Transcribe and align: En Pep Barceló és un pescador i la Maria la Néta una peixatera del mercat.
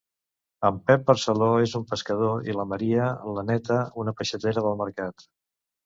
En 0.69 0.79
Pep 0.87 1.03
Barceló 1.09 1.49
és 1.67 1.75
un 1.81 1.85
pescador 1.93 2.49
i 2.53 2.57
la 2.61 2.67
Maria 2.73 3.13
la 3.37 3.47
Néta 3.53 3.81
una 4.05 4.19
peixatera 4.23 4.69
del 4.71 4.85
mercat. 4.85 5.33